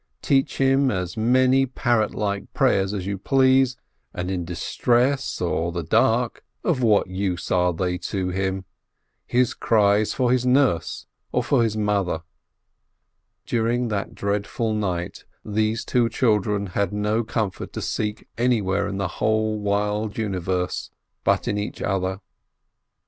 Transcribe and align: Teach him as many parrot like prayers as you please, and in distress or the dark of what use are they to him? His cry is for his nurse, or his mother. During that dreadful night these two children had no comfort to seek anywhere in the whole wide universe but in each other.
Teach 0.23 0.57
him 0.57 0.89
as 0.89 1.15
many 1.15 1.67
parrot 1.67 2.15
like 2.15 2.51
prayers 2.55 2.91
as 2.91 3.05
you 3.05 3.19
please, 3.19 3.77
and 4.15 4.31
in 4.31 4.43
distress 4.45 5.39
or 5.39 5.71
the 5.71 5.83
dark 5.83 6.43
of 6.63 6.81
what 6.81 7.05
use 7.05 7.51
are 7.51 7.71
they 7.71 7.99
to 7.99 8.29
him? 8.29 8.65
His 9.27 9.53
cry 9.53 9.97
is 9.97 10.11
for 10.15 10.31
his 10.31 10.43
nurse, 10.43 11.05
or 11.31 11.43
his 11.61 11.77
mother. 11.77 12.23
During 13.45 13.89
that 13.89 14.15
dreadful 14.15 14.73
night 14.73 15.23
these 15.45 15.85
two 15.85 16.09
children 16.09 16.65
had 16.73 16.91
no 16.91 17.23
comfort 17.23 17.71
to 17.73 17.81
seek 17.83 18.27
anywhere 18.39 18.87
in 18.87 18.97
the 18.97 19.07
whole 19.21 19.59
wide 19.59 20.17
universe 20.17 20.89
but 21.23 21.47
in 21.47 21.59
each 21.59 21.79
other. 21.79 22.21